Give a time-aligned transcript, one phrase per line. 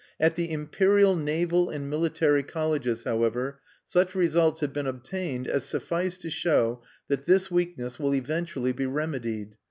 [0.19, 6.17] At the Imperial naval and military colleges, however, such results have been obtained as suffice
[6.17, 9.57] to show that this weakness will eventually be remedied.